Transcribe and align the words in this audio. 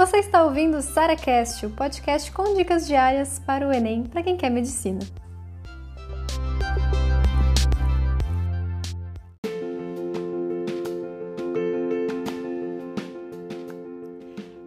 Você 0.00 0.16
está 0.16 0.42
ouvindo 0.44 0.78
o 0.78 0.80
SaraCast, 0.80 1.66
o 1.66 1.70
podcast 1.72 2.32
com 2.32 2.54
dicas 2.54 2.86
diárias 2.86 3.38
para 3.38 3.68
o 3.68 3.70
Enem 3.70 4.04
para 4.04 4.22
quem 4.22 4.34
quer 4.34 4.48
medicina. 4.48 5.00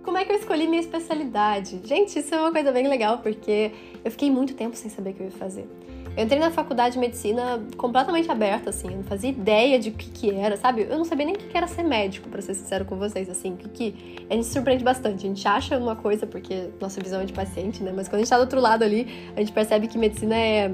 Como 0.04 0.20
é 0.20 0.24
que 0.24 0.34
eu 0.34 0.36
escolhi 0.36 0.68
minha 0.68 0.82
especialidade? 0.82 1.82
Gente, 1.84 2.20
isso 2.20 2.36
é 2.36 2.40
uma 2.40 2.52
coisa 2.52 2.72
bem 2.72 2.88
legal 2.88 3.18
porque 3.18 3.72
eu 4.06 4.12
fiquei 4.12 4.30
muito 4.30 4.54
tempo 4.54 4.76
sem 4.76 4.92
saber 4.92 5.10
o 5.10 5.14
que 5.16 5.22
eu 5.22 5.26
ia 5.26 5.32
fazer. 5.32 5.68
Eu 6.16 6.26
entrei 6.26 6.40
na 6.40 6.52
faculdade 6.52 6.94
de 6.94 7.00
medicina 7.00 7.60
completamente 7.76 8.30
aberta, 8.30 8.70
assim, 8.70 8.88
eu 8.88 8.98
não 8.98 9.04
fazia 9.04 9.32
ideia 9.32 9.80
de 9.80 9.90
o 9.90 9.94
que, 9.94 10.12
que 10.12 10.32
era, 10.32 10.56
sabe? 10.56 10.86
Eu 10.88 10.96
não 10.96 11.06
sabia 11.06 11.26
nem 11.26 11.34
o 11.34 11.38
que 11.40 11.58
era 11.58 11.66
ser 11.66 11.82
médico, 11.82 12.30
para 12.30 12.40
ser 12.40 12.54
sincero 12.54 12.86
com 12.86 12.96
vocês, 12.96 13.28
assim, 13.30 13.56
que, 13.56 13.68
que 13.68 14.26
a 14.30 14.36
gente 14.36 14.46
se 14.46 14.54
surpreende 14.54 14.84
bastante. 14.84 15.26
A 15.26 15.30
gente 15.30 15.48
acha 15.48 15.76
uma 15.76 15.96
coisa 15.96 16.28
porque 16.28 16.70
nossa 16.80 17.02
visão 17.02 17.22
é 17.22 17.26
de 17.26 17.34
paciente, 17.34 17.82
né? 17.82 17.92
Mas 17.96 18.08
quando 18.08 18.16
a 18.16 18.20
gente 18.20 18.30
tá 18.30 18.38
do 18.38 18.42
outro 18.42 18.62
lado 18.62 18.84
ali, 18.84 19.08
a 19.36 19.40
gente 19.40 19.52
percebe 19.52 19.88
que 19.88 19.98
medicina 19.98 20.36
é, 20.36 20.72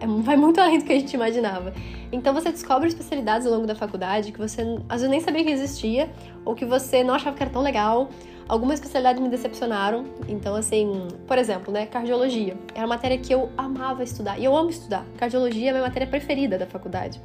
é 0.00 0.06
vai 0.22 0.36
muito 0.36 0.60
além 0.60 0.78
do 0.78 0.84
que 0.84 0.92
a 0.92 0.98
gente 0.98 1.14
imaginava. 1.14 1.72
Então 2.10 2.34
você 2.34 2.50
descobre 2.50 2.88
especialidades 2.88 3.46
ao 3.46 3.52
longo 3.52 3.68
da 3.68 3.76
faculdade 3.76 4.32
que 4.32 4.38
você 4.38 4.62
às 4.88 5.02
vezes 5.02 5.08
nem 5.08 5.20
sabia 5.20 5.44
que 5.44 5.50
existia, 5.50 6.10
ou 6.44 6.56
que 6.56 6.64
você 6.64 7.04
não 7.04 7.14
achava 7.14 7.36
que 7.36 7.42
era 7.44 7.52
tão 7.52 7.62
legal, 7.62 8.08
Algumas 8.50 8.80
especialidades 8.80 9.22
me 9.22 9.28
decepcionaram, 9.28 10.06
então 10.26 10.56
assim, 10.56 11.06
por 11.24 11.38
exemplo, 11.38 11.72
né, 11.72 11.86
cardiologia. 11.86 12.56
Era 12.74 12.80
uma 12.80 12.96
matéria 12.96 13.16
que 13.16 13.32
eu 13.32 13.48
amava 13.56 14.02
estudar, 14.02 14.40
e 14.40 14.44
eu 14.44 14.56
amo 14.56 14.70
estudar. 14.70 15.06
Cardiologia 15.16 15.66
é 15.66 15.70
a 15.70 15.72
minha 15.74 15.84
matéria 15.84 16.08
preferida 16.08 16.58
da 16.58 16.66
faculdade. 16.66 17.20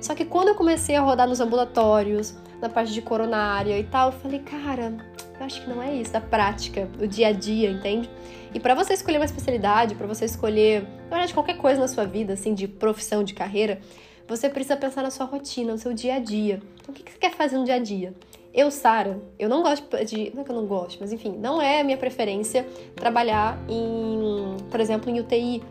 Só 0.00 0.16
que 0.16 0.24
quando 0.24 0.48
eu 0.48 0.56
comecei 0.56 0.96
a 0.96 1.00
rodar 1.00 1.28
nos 1.28 1.38
ambulatórios, 1.38 2.34
na 2.60 2.68
parte 2.68 2.92
de 2.92 3.00
coronária 3.00 3.78
e 3.78 3.84
tal, 3.84 4.08
eu 4.08 4.18
falei, 4.18 4.40
cara, 4.40 4.92
eu 5.38 5.46
acho 5.46 5.62
que 5.62 5.70
não 5.70 5.80
é 5.80 5.94
isso, 5.94 6.12
da 6.12 6.20
prática, 6.20 6.88
o 7.00 7.06
dia 7.06 7.28
a 7.28 7.32
dia, 7.32 7.70
entende? 7.70 8.10
E 8.52 8.58
para 8.58 8.74
você 8.74 8.94
escolher 8.94 9.18
uma 9.18 9.26
especialidade, 9.26 9.94
para 9.94 10.08
você 10.08 10.24
escolher, 10.24 10.82
na 11.04 11.10
verdade, 11.10 11.34
qualquer 11.34 11.56
coisa 11.56 11.80
na 11.80 11.86
sua 11.86 12.04
vida, 12.04 12.32
assim, 12.32 12.52
de 12.52 12.66
profissão, 12.66 13.22
de 13.22 13.32
carreira, 13.32 13.78
você 14.26 14.48
precisa 14.48 14.76
pensar 14.76 15.04
na 15.04 15.10
sua 15.12 15.24
rotina, 15.24 15.70
no 15.70 15.78
seu 15.78 15.94
dia 15.94 16.16
a 16.16 16.18
dia. 16.18 16.60
Então, 16.80 16.92
o 16.92 16.98
que 16.98 17.12
você 17.12 17.16
quer 17.16 17.30
fazer 17.30 17.56
no 17.56 17.64
dia 17.64 17.76
a 17.76 17.78
dia? 17.78 18.12
Eu, 18.58 18.72
Sara, 18.72 19.22
eu 19.38 19.48
não 19.48 19.62
gosto 19.62 20.04
de. 20.04 20.32
Não 20.34 20.42
é 20.42 20.44
que 20.44 20.50
eu 20.50 20.56
não 20.56 20.66
gosto, 20.66 20.98
mas 21.00 21.12
enfim, 21.12 21.30
não 21.38 21.62
é 21.62 21.80
a 21.80 21.84
minha 21.84 21.96
preferência 21.96 22.66
trabalhar 22.96 23.56
em, 23.68 24.56
por 24.68 24.80
exemplo, 24.80 25.08
em 25.08 25.20
UTI, 25.20 25.62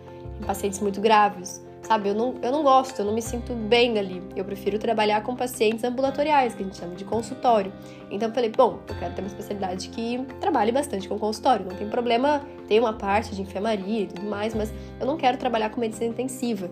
em 0.42 0.46
pacientes 0.46 0.80
muito 0.80 1.02
graves. 1.02 1.62
Sabe, 1.82 2.08
eu 2.08 2.16
não, 2.16 2.36
eu 2.42 2.50
não 2.50 2.64
gosto, 2.64 2.98
eu 3.00 3.06
não 3.06 3.14
me 3.14 3.22
sinto 3.22 3.54
bem 3.54 4.00
ali. 4.00 4.24
Eu 4.38 4.46
prefiro 4.46 4.80
trabalhar 4.80 5.22
com 5.22 5.36
pacientes 5.36 5.84
ambulatoriais, 5.84 6.56
que 6.56 6.64
a 6.64 6.66
gente 6.66 6.78
chama 6.78 6.96
de 6.96 7.04
consultório. 7.04 7.74
Então 8.10 8.30
eu 8.30 8.34
falei, 8.34 8.50
bom, 8.50 8.80
eu 8.88 8.96
quero 8.96 9.14
ter 9.14 9.22
uma 9.22 9.28
especialidade 9.28 9.90
que 9.90 10.26
trabalhe 10.40 10.72
bastante 10.72 11.10
com 11.10 11.20
consultório. 11.20 11.66
Não 11.66 11.76
tem 11.76 11.90
problema 11.90 12.42
ter 12.70 12.80
uma 12.80 12.94
parte 12.94 13.36
de 13.36 13.42
enfermaria 13.42 14.04
e 14.04 14.08
tudo 14.08 14.26
mais, 14.26 14.56
mas 14.56 14.72
eu 14.98 15.06
não 15.06 15.18
quero 15.18 15.38
trabalhar 15.38 15.72
com 15.72 15.82
medicina 15.82 16.06
intensiva. 16.06 16.72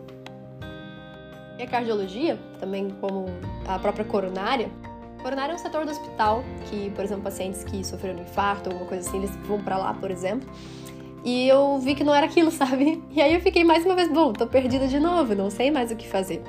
E 1.60 1.64
a 1.64 1.68
cardiologia, 1.68 2.40
também 2.58 2.90
como 3.02 3.26
a 3.68 3.78
própria 3.80 4.06
coronária, 4.06 4.72
Coronária 5.26 5.54
é 5.54 5.56
um 5.56 5.58
setor 5.58 5.86
do 5.86 5.92
hospital 5.92 6.44
que, 6.70 6.92
por 6.92 7.04
exemplo, 7.04 7.24
pacientes 7.24 7.64
que 7.64 7.84
sofreram 7.84 8.22
infarto, 8.22 8.70
alguma 8.70 8.88
coisa 8.88 9.10
assim, 9.10 9.18
eles 9.18 9.36
vão 9.38 9.60
para 9.60 9.76
lá, 9.76 9.92
por 9.92 10.12
exemplo. 10.12 10.48
E 11.24 11.48
eu 11.48 11.80
vi 11.80 11.96
que 11.96 12.04
não 12.04 12.14
era 12.14 12.28
aquilo, 12.28 12.52
sabe? 12.54 13.04
E 13.10 13.20
aí 13.20 13.34
eu 13.34 13.42
fiquei 13.42 13.64
mais 13.64 13.84
uma 13.84 13.96
vez, 13.96 14.08
bom, 14.08 14.32
tô 14.32 14.46
perdida 14.46 14.88
de 14.88 15.00
novo, 15.00 15.34
não 15.34 15.50
sei 15.50 15.72
mais 15.72 15.90
o 15.90 15.96
que 15.96 16.08
fazer. 16.08 16.44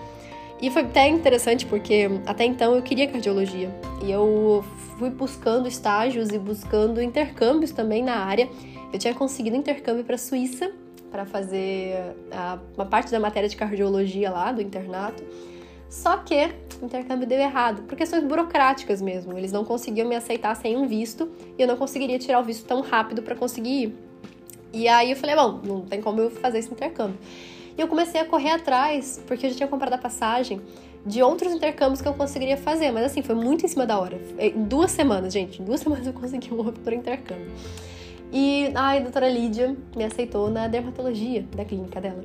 E 0.60 0.70
foi 0.70 0.82
até 0.82 1.08
interessante 1.08 1.64
porque 1.64 2.06
até 2.27 2.44
então 2.44 2.77
eu 2.77 2.82
queria 2.82 3.08
cardiologia. 3.08 3.70
E 4.04 4.10
eu 4.10 4.62
fui 4.98 5.08
buscando 5.08 5.66
estágios 5.66 6.28
e 6.28 6.38
buscando 6.38 7.00
intercâmbios 7.00 7.70
também 7.70 8.04
na 8.04 8.16
área. 8.16 8.47
Eu 8.92 8.98
tinha 8.98 9.14
conseguido 9.14 9.56
intercâmbio 9.56 10.04
para 10.04 10.19
Suíça 10.19 10.70
para 11.10 11.25
fazer 11.25 12.15
a, 12.31 12.59
uma 12.76 12.84
parte 12.84 13.10
da 13.10 13.19
matéria 13.19 13.48
de 13.48 13.56
cardiologia 13.56 14.31
lá 14.31 14.53
do 14.53 14.60
internato. 14.60 15.25
Só 15.88 16.16
que 16.19 16.50
o 16.80 16.84
intercâmbio 16.84 17.26
deu 17.26 17.38
errado, 17.38 17.82
por 17.82 17.97
questões 17.97 18.24
burocráticas 18.24 19.00
mesmo. 19.00 19.36
Eles 19.36 19.52
não 19.52 19.64
conseguiam 19.64 20.08
me 20.08 20.16
aceitar 20.16 20.54
sem 20.56 20.76
um 20.76 20.86
visto 20.86 21.30
e 21.58 21.62
eu 21.62 21.69
não 21.69 21.76
conseguiria 21.76 22.19
tirar 22.19 22.41
o 22.41 22.44
visto 22.44 22.66
tão 22.66 22.80
rápido 22.80 23.22
para 23.22 23.34
conseguir 23.34 23.82
ir. 23.82 23.97
E 24.72 24.88
aí 24.88 25.10
eu 25.10 25.16
falei, 25.16 25.34
bom, 25.36 25.60
não 25.64 25.80
tem 25.82 26.02
como 26.02 26.20
eu 26.20 26.30
fazer 26.30 26.58
esse 26.58 26.70
intercâmbio. 26.70 27.19
E 27.76 27.80
eu 27.80 27.88
comecei 27.88 28.20
a 28.20 28.24
correr 28.24 28.50
atrás, 28.50 29.22
porque 29.26 29.47
eu 29.47 29.50
já 29.50 29.56
tinha 29.56 29.69
comprado 29.69 29.94
a 29.94 29.98
passagem 29.98 30.60
de 31.04 31.22
outros 31.22 31.52
intercâmbios 31.52 32.03
que 32.03 32.08
eu 32.08 32.14
conseguiria 32.14 32.56
fazer, 32.56 32.91
mas 32.91 33.04
assim, 33.04 33.22
foi 33.22 33.34
muito 33.34 33.64
em 33.64 33.68
cima 33.68 33.86
da 33.86 33.98
hora. 33.98 34.20
Em 34.38 34.64
duas 34.64 34.91
semanas, 34.91 35.32
gente, 35.32 35.62
em 35.62 35.64
duas 35.64 35.80
semanas 35.82 36.06
eu 36.06 36.12
consegui 36.12 36.53
um 36.53 36.58
outro 36.58 36.92
intercâmbio. 36.92 37.50
E 38.32 38.72
ai, 38.74 38.98
a 38.98 39.00
doutora 39.00 39.28
Lídia 39.28 39.76
me 39.97 40.04
aceitou 40.04 40.50
na 40.50 40.66
dermatologia 40.66 41.47
da 41.54 41.64
clínica 41.64 42.00
dela. 42.00 42.24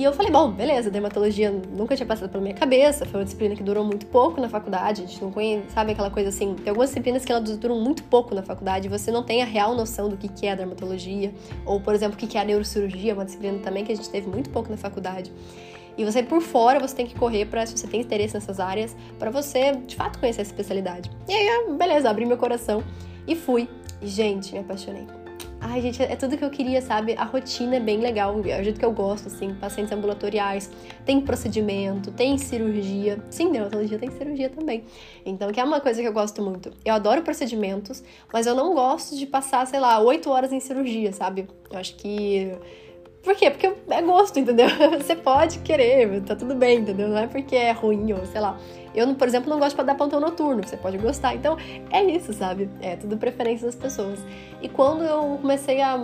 E 0.00 0.04
eu 0.04 0.14
falei, 0.14 0.32
bom, 0.32 0.50
beleza, 0.50 0.90
dermatologia 0.90 1.50
nunca 1.50 1.94
tinha 1.94 2.06
passado 2.06 2.30
pela 2.30 2.42
minha 2.42 2.54
cabeça, 2.54 3.04
foi 3.04 3.20
uma 3.20 3.24
disciplina 3.24 3.54
que 3.54 3.62
durou 3.62 3.84
muito 3.84 4.06
pouco 4.06 4.40
na 4.40 4.48
faculdade, 4.48 5.02
a 5.02 5.06
gente 5.06 5.20
não 5.20 5.30
conhece, 5.30 5.70
sabe 5.74 5.92
aquela 5.92 6.10
coisa 6.10 6.30
assim, 6.30 6.54
tem 6.54 6.70
algumas 6.70 6.88
disciplinas 6.88 7.22
que 7.22 7.30
elas 7.30 7.54
duram 7.58 7.78
muito 7.78 8.02
pouco 8.04 8.34
na 8.34 8.42
faculdade, 8.42 8.88
você 8.88 9.12
não 9.12 9.22
tem 9.22 9.42
a 9.42 9.44
real 9.44 9.74
noção 9.74 10.08
do 10.08 10.16
que 10.16 10.46
é 10.46 10.52
a 10.52 10.54
dermatologia, 10.54 11.34
ou, 11.66 11.82
por 11.82 11.94
exemplo, 11.94 12.16
o 12.16 12.18
que 12.18 12.38
é 12.38 12.40
a 12.40 12.44
neurocirurgia, 12.44 13.12
uma 13.12 13.26
disciplina 13.26 13.58
também 13.58 13.84
que 13.84 13.92
a 13.92 13.94
gente 13.94 14.08
teve 14.08 14.26
muito 14.26 14.48
pouco 14.48 14.70
na 14.70 14.78
faculdade. 14.78 15.30
E 15.98 16.02
você, 16.02 16.22
por 16.22 16.40
fora, 16.40 16.80
você 16.80 16.96
tem 16.96 17.06
que 17.06 17.14
correr 17.14 17.44
para, 17.44 17.66
se 17.66 17.76
você 17.76 17.86
tem 17.86 18.00
interesse 18.00 18.32
nessas 18.32 18.58
áreas, 18.58 18.96
para 19.18 19.30
você, 19.30 19.72
de 19.86 19.96
fato, 19.96 20.18
conhecer 20.18 20.40
essa 20.40 20.50
especialidade. 20.50 21.10
E 21.28 21.34
aí, 21.34 21.74
beleza, 21.76 22.08
abri 22.08 22.24
meu 22.24 22.38
coração 22.38 22.82
e 23.28 23.36
fui. 23.36 23.68
E, 24.00 24.06
gente, 24.06 24.54
me 24.54 24.60
apaixonei 24.60 25.06
Ai, 25.72 25.80
gente, 25.80 26.02
é 26.02 26.16
tudo 26.16 26.36
que 26.36 26.44
eu 26.44 26.50
queria, 26.50 26.82
sabe? 26.82 27.14
A 27.16 27.22
rotina 27.22 27.76
é 27.76 27.80
bem 27.80 28.00
legal, 28.00 28.34
é 28.44 28.60
o 28.60 28.64
jeito 28.64 28.76
que 28.76 28.84
eu 28.84 28.90
gosto, 28.90 29.28
assim, 29.28 29.54
pacientes 29.54 29.92
ambulatoriais, 29.92 30.68
tem 31.06 31.20
procedimento, 31.20 32.10
tem 32.10 32.36
cirurgia. 32.38 33.22
Sim, 33.30 33.52
dermatologia 33.52 33.96
tem 33.96 34.10
cirurgia 34.10 34.50
também. 34.50 34.82
Então, 35.24 35.52
que 35.52 35.60
é 35.60 35.64
uma 35.64 35.80
coisa 35.80 36.02
que 36.02 36.08
eu 36.08 36.12
gosto 36.12 36.42
muito. 36.42 36.72
Eu 36.84 36.94
adoro 36.94 37.22
procedimentos, 37.22 38.02
mas 38.32 38.48
eu 38.48 38.54
não 38.56 38.74
gosto 38.74 39.16
de 39.16 39.26
passar, 39.26 39.64
sei 39.64 39.78
lá, 39.78 40.00
oito 40.00 40.28
horas 40.28 40.52
em 40.52 40.58
cirurgia, 40.58 41.12
sabe? 41.12 41.46
Eu 41.70 41.78
acho 41.78 41.94
que 41.94 42.50
por 43.22 43.36
quê? 43.36 43.50
Porque 43.50 43.70
é 43.90 44.02
gosto, 44.02 44.38
entendeu? 44.38 44.66
Você 44.98 45.14
pode 45.14 45.58
querer, 45.58 46.22
tá 46.22 46.34
tudo 46.34 46.54
bem, 46.54 46.78
entendeu? 46.78 47.08
Não 47.08 47.18
é 47.18 47.26
porque 47.26 47.54
é 47.54 47.72
ruim 47.72 48.12
ou 48.12 48.24
sei 48.26 48.40
lá. 48.40 48.58
Eu, 48.94 49.14
por 49.14 49.28
exemplo, 49.28 49.50
não 49.50 49.58
gosto 49.58 49.76
de 49.76 49.84
dar 49.84 49.94
plantão 49.94 50.18
noturno, 50.18 50.66
você 50.66 50.76
pode 50.76 50.98
gostar. 50.98 51.34
Então, 51.34 51.56
é 51.90 52.02
isso, 52.02 52.32
sabe? 52.32 52.68
É 52.80 52.96
tudo 52.96 53.16
preferência 53.16 53.66
das 53.66 53.76
pessoas. 53.76 54.18
E 54.60 54.68
quando 54.68 55.04
eu 55.04 55.38
comecei 55.40 55.80
a, 55.80 55.96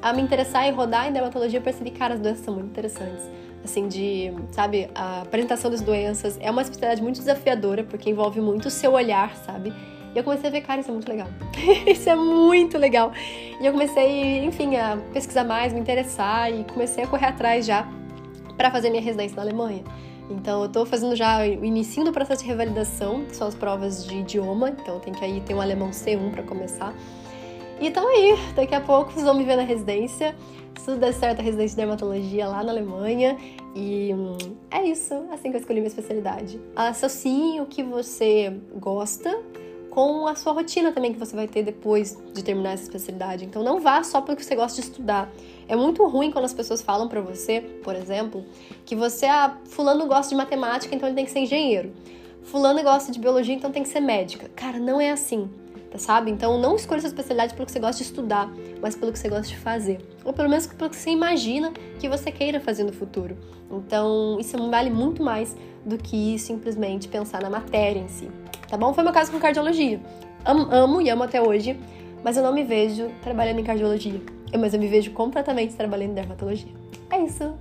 a 0.00 0.12
me 0.12 0.22
interessar 0.22 0.66
em 0.66 0.72
rodar 0.72 1.08
em 1.08 1.12
dermatologia, 1.12 1.58
eu 1.58 1.62
percebi, 1.62 1.92
cara, 1.92 2.14
as 2.14 2.20
doenças 2.20 2.44
são 2.44 2.54
muito 2.54 2.66
interessantes. 2.68 3.30
Assim, 3.64 3.86
de, 3.86 4.32
sabe, 4.50 4.90
a 4.92 5.22
apresentação 5.22 5.70
das 5.70 5.80
doenças 5.80 6.36
é 6.40 6.50
uma 6.50 6.62
especialidade 6.62 7.00
muito 7.00 7.18
desafiadora, 7.18 7.84
porque 7.84 8.10
envolve 8.10 8.40
muito 8.40 8.66
o 8.66 8.70
seu 8.70 8.92
olhar, 8.92 9.36
sabe? 9.36 9.72
E 10.14 10.18
eu 10.18 10.24
comecei 10.24 10.48
a 10.48 10.52
ver, 10.52 10.60
cara, 10.60 10.80
isso 10.80 10.90
é 10.90 10.92
muito 10.92 11.08
legal. 11.08 11.28
isso 11.86 12.08
é 12.08 12.16
muito 12.16 12.78
legal. 12.78 13.12
E 13.60 13.66
eu 13.66 13.72
comecei, 13.72 14.44
enfim, 14.44 14.76
a 14.76 14.98
pesquisar 15.12 15.44
mais, 15.44 15.72
me 15.72 15.80
interessar 15.80 16.52
e 16.52 16.64
comecei 16.64 17.04
a 17.04 17.06
correr 17.06 17.26
atrás 17.26 17.64
já 17.64 17.88
para 18.56 18.70
fazer 18.70 18.90
minha 18.90 19.02
residência 19.02 19.36
na 19.36 19.42
Alemanha. 19.42 19.82
Então, 20.30 20.62
eu 20.62 20.68
tô 20.68 20.86
fazendo 20.86 21.16
já 21.16 21.40
o 21.40 21.64
início 21.64 22.04
do 22.04 22.12
processo 22.12 22.42
de 22.42 22.48
revalidação, 22.48 23.24
que 23.24 23.36
são 23.36 23.48
as 23.48 23.54
provas 23.54 24.06
de 24.06 24.18
idioma, 24.18 24.70
então 24.70 24.98
tem 25.00 25.12
que 25.12 25.24
aí 25.24 25.40
ter 25.40 25.54
um 25.54 25.60
alemão 25.60 25.90
C1 25.90 26.30
para 26.30 26.42
começar. 26.42 26.94
E 27.80 27.86
então 27.88 28.06
aí, 28.08 28.38
daqui 28.54 28.74
a 28.74 28.80
pouco 28.80 29.10
vocês 29.10 29.24
vão 29.24 29.34
me 29.34 29.44
ver 29.44 29.56
na 29.56 29.62
residência, 29.62 30.34
se 30.78 30.86
tudo 30.86 30.98
der 30.98 31.12
certo, 31.12 31.40
a 31.40 31.42
residência 31.42 31.70
de 31.70 31.76
dermatologia 31.76 32.46
lá 32.46 32.62
na 32.62 32.70
Alemanha. 32.70 33.36
E 33.74 34.14
hum, 34.14 34.36
é 34.70 34.84
isso, 34.84 35.14
assim 35.32 35.50
que 35.50 35.56
eu 35.56 35.60
escolhi 35.60 35.80
minha 35.80 35.88
especialidade. 35.88 36.60
Associe 36.76 37.60
o 37.60 37.66
que 37.66 37.82
você 37.82 38.56
gosta 38.76 39.36
com 39.92 40.26
a 40.26 40.34
sua 40.34 40.54
rotina 40.54 40.90
também 40.90 41.12
que 41.12 41.18
você 41.18 41.36
vai 41.36 41.46
ter 41.46 41.62
depois 41.62 42.18
de 42.32 42.42
terminar 42.42 42.72
essa 42.72 42.84
especialidade. 42.84 43.44
Então 43.44 43.62
não 43.62 43.78
vá 43.78 44.02
só 44.02 44.22
porque 44.22 44.42
você 44.42 44.56
gosta 44.56 44.80
de 44.80 44.88
estudar. 44.88 45.30
É 45.68 45.76
muito 45.76 46.06
ruim 46.06 46.30
quando 46.30 46.46
as 46.46 46.54
pessoas 46.54 46.80
falam 46.80 47.08
para 47.08 47.20
você, 47.20 47.60
por 47.84 47.94
exemplo, 47.94 48.42
que 48.86 48.96
você, 48.96 49.26
ah, 49.26 49.54
fulano 49.66 50.06
gosta 50.06 50.30
de 50.30 50.34
matemática, 50.34 50.94
então 50.94 51.06
ele 51.06 51.14
tem 51.14 51.26
que 51.26 51.30
ser 51.30 51.40
engenheiro. 51.40 51.92
Fulano 52.42 52.82
gosta 52.82 53.12
de 53.12 53.18
biologia, 53.18 53.54
então 53.54 53.70
tem 53.70 53.82
que 53.82 53.88
ser 53.90 54.00
médica. 54.00 54.48
Cara, 54.56 54.78
não 54.78 54.98
é 54.98 55.10
assim, 55.10 55.50
tá, 55.90 55.98
sabe? 55.98 56.30
Então 56.30 56.58
não 56.58 56.74
escolha 56.74 57.02
sua 57.02 57.08
especialidade 57.08 57.52
pelo 57.52 57.66
que 57.66 57.72
você 57.72 57.78
gosta 57.78 58.02
de 58.02 58.08
estudar, 58.08 58.50
mas 58.80 58.96
pelo 58.96 59.12
que 59.12 59.18
você 59.18 59.28
gosta 59.28 59.48
de 59.48 59.58
fazer. 59.58 60.00
Ou 60.24 60.32
pelo 60.32 60.48
menos 60.48 60.66
pelo 60.66 60.88
que 60.88 60.96
você 60.96 61.10
imagina 61.10 61.70
que 62.00 62.08
você 62.08 62.32
queira 62.32 62.60
fazer 62.60 62.84
no 62.84 62.94
futuro. 62.94 63.36
Então 63.70 64.38
isso 64.40 64.56
vale 64.70 64.88
muito 64.88 65.22
mais 65.22 65.54
do 65.84 65.98
que 65.98 66.38
simplesmente 66.38 67.08
pensar 67.08 67.42
na 67.42 67.50
matéria 67.50 68.00
em 68.00 68.08
si 68.08 68.30
tá 68.72 68.78
bom? 68.78 68.94
Foi 68.94 69.04
meu 69.04 69.12
caso 69.12 69.30
com 69.30 69.38
cardiologia. 69.38 70.00
Amo, 70.46 71.02
e 71.02 71.10
amo 71.10 71.22
até 71.24 71.42
hoje, 71.42 71.78
mas 72.24 72.38
eu 72.38 72.42
não 72.42 72.54
me 72.54 72.64
vejo 72.64 73.10
trabalhando 73.20 73.58
em 73.58 73.64
cardiologia. 73.64 74.18
Eu, 74.50 74.58
mas 74.58 74.72
eu 74.72 74.80
me 74.80 74.88
vejo 74.88 75.10
completamente 75.10 75.74
trabalhando 75.74 76.12
em 76.12 76.14
dermatologia. 76.14 76.72
É 77.10 77.18
isso. 77.18 77.54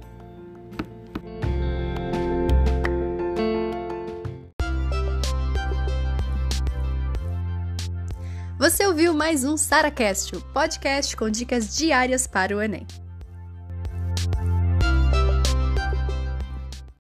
Você 8.58 8.88
ouviu 8.88 9.14
mais 9.14 9.44
um 9.44 9.58
SaraCast, 9.58 10.38
o 10.38 10.42
podcast 10.54 11.18
com 11.18 11.30
dicas 11.30 11.76
diárias 11.76 12.26
para 12.26 12.56
o 12.56 12.62
Enem. 12.62 12.88